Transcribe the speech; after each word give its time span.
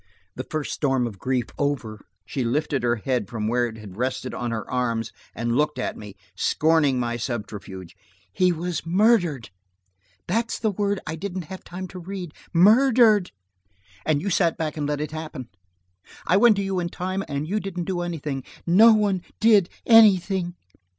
The 0.35 0.47
first 0.49 0.73
storm 0.73 1.05
of 1.05 1.19
grief 1.19 1.45
over, 1.59 2.01
she 2.25 2.43
lifted 2.43 2.81
her 2.81 2.95
head 2.95 3.29
from 3.29 3.47
where 3.47 3.67
it 3.67 3.77
had 3.77 3.97
rested 3.97 4.33
on 4.33 4.49
her 4.49 4.67
arms 4.67 5.11
and 5.35 5.55
looked 5.55 5.77
at 5.77 5.95
me, 5.95 6.15
scorning 6.35 6.99
my 6.99 7.17
subterfuge. 7.17 7.95
"He 8.33 8.51
was 8.51 8.83
murdered. 8.83 9.51
That's 10.27 10.57
the 10.57 10.71
word 10.71 10.99
I 11.05 11.15
didn't 11.15 11.49
have 11.53 11.63
time 11.63 11.87
to 11.89 11.99
read! 11.99 12.33
Murdered! 12.51 13.31
And 14.03 14.23
you 14.23 14.31
sat 14.31 14.57
back 14.57 14.75
and 14.75 14.87
let 14.87 15.01
it 15.01 15.11
happen. 15.11 15.49
I 16.25 16.35
went 16.35 16.55
to 16.55 16.63
you 16.63 16.79
in 16.79 16.89
time 16.89 17.23
and 17.27 17.47
you 17.47 17.59
didn't 17.59 17.83
do 17.85 18.01
anything. 18.01 18.43
No 18.65 18.93
one 18.95 19.21
did 19.39 19.69
anything!" 19.85 20.55